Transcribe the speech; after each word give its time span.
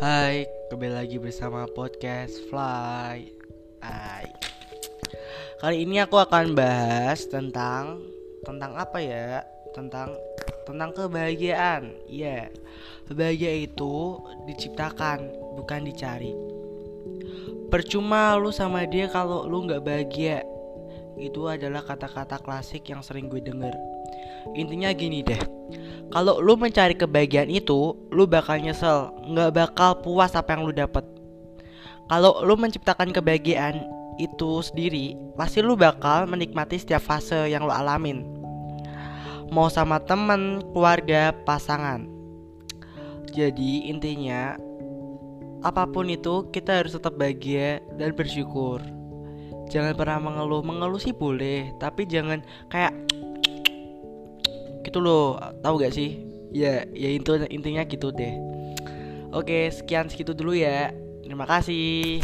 Hai, 0.00 0.48
kembali 0.72 0.94
lagi 0.96 1.20
bersama 1.20 1.68
podcast 1.68 2.40
Fly. 2.48 3.28
Hai. 3.84 4.24
Kali 5.60 5.84
ini 5.84 6.00
aku 6.00 6.16
akan 6.16 6.56
bahas 6.56 7.28
tentang 7.28 8.00
tentang 8.46 8.78
apa 8.80 9.02
ya? 9.04 9.44
Tentang 9.76 10.16
tentang 10.64 10.96
kebahagiaan. 10.96 11.92
Iya. 12.08 12.48
Bahagia 13.12 13.68
itu 13.68 14.22
diciptakan, 14.48 15.28
bukan 15.60 15.84
dicari. 15.84 16.32
Percuma 17.68 18.38
lu 18.40 18.48
sama 18.48 18.88
dia 18.88 19.12
kalau 19.12 19.44
lu 19.44 19.68
nggak 19.68 19.84
bahagia. 19.84 20.40
Itu 21.20 21.52
adalah 21.52 21.84
kata-kata 21.84 22.40
klasik 22.40 22.88
yang 22.88 23.04
sering 23.04 23.28
gue 23.28 23.44
denger. 23.44 23.76
Intinya 24.56 24.88
gini 24.96 25.20
deh 25.20 25.62
kalau 26.12 26.44
lu 26.44 26.60
mencari 26.60 26.92
kebahagiaan 26.92 27.48
itu, 27.48 27.96
lu 28.12 28.28
bakal 28.28 28.60
nyesel, 28.60 29.08
nggak 29.32 29.50
bakal 29.56 29.96
puas 30.04 30.36
apa 30.36 30.52
yang 30.52 30.68
lu 30.68 30.72
dapet. 30.76 31.00
Kalau 32.12 32.44
lu 32.44 32.52
menciptakan 32.60 33.16
kebahagiaan 33.16 33.80
itu 34.20 34.60
sendiri, 34.60 35.16
pasti 35.40 35.64
lu 35.64 35.72
bakal 35.72 36.28
menikmati 36.28 36.76
setiap 36.76 37.00
fase 37.00 37.48
yang 37.48 37.64
lu 37.64 37.72
alamin. 37.72 38.28
Mau 39.48 39.72
sama 39.72 40.04
temen, 40.04 40.60
keluarga, 40.76 41.32
pasangan. 41.48 42.04
Jadi 43.32 43.88
intinya, 43.88 44.60
apa 45.64 45.88
pun 45.88 46.12
itu 46.12 46.44
kita 46.52 46.84
harus 46.84 46.92
tetap 46.92 47.16
bahagia 47.16 47.80
dan 47.96 48.12
bersyukur. 48.12 48.84
Jangan 49.72 49.96
pernah 49.96 50.20
mengeluh, 50.20 50.60
mengeluh 50.60 51.00
sih 51.00 51.16
boleh, 51.16 51.72
tapi 51.80 52.04
jangan 52.04 52.44
kayak 52.68 52.92
gitu 54.92 55.00
loh 55.00 55.40
tahu 55.64 55.80
gak 55.80 55.96
sih? 55.96 56.20
Ya 56.52 56.84
ya 56.92 57.08
itu 57.16 57.32
intinya 57.48 57.80
gitu 57.88 58.12
deh. 58.12 58.36
Oke 59.32 59.72
sekian 59.72 60.12
segitu 60.12 60.36
dulu 60.36 60.52
ya. 60.52 60.92
Terima 61.24 61.48
kasih. 61.48 62.20